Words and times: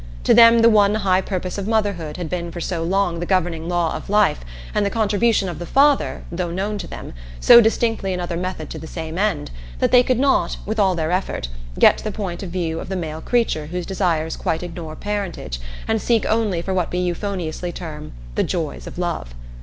To 0.23 0.33
them 0.33 0.63
the 0.63 0.69
one 0.71 0.95
high 0.95 1.21
purpose 1.21 1.59
of 1.59 1.67
motherhood 1.67 2.17
had 2.17 2.27
been 2.27 2.49
for 2.51 2.59
so 2.59 2.81
long 2.83 3.19
the 3.19 3.25
governing 3.27 3.69
law 3.69 3.95
of 3.95 4.09
life, 4.09 4.39
and 4.73 4.83
the 4.83 4.89
contribution 4.89 5.47
of 5.47 5.59
the 5.59 5.65
father, 5.67 6.23
though 6.31 6.49
known 6.49 6.79
to 6.79 6.87
them, 6.87 7.13
so 7.39 7.61
distinctly 7.61 8.11
another 8.11 8.35
method 8.35 8.71
to 8.71 8.79
the 8.79 8.87
same 8.87 9.19
end, 9.19 9.51
that 9.77 9.91
they 9.91 10.01
could 10.01 10.17
not, 10.17 10.57
with 10.65 10.79
all 10.79 10.95
their 10.95 11.11
effort, 11.11 11.49
get 11.77 11.99
the 11.99 12.11
point 12.11 12.41
of 12.41 12.49
view 12.49 12.79
of 12.79 12.89
the 12.89 12.95
male 12.95 13.21
creature 13.21 13.67
whose 13.67 13.85
desires 13.85 14.35
quite 14.35 14.63
ignore 14.63 14.95
parentage 14.95 15.61
and 15.87 16.01
seek 16.01 16.25
only 16.25 16.63
for 16.63 16.73
what 16.73 16.91
we 16.91 16.97
euphoniously 16.97 17.71
term 17.71 18.13
"the 18.33 18.41
joys 18.43 18.87
of 18.87 18.97
love." 18.97 19.35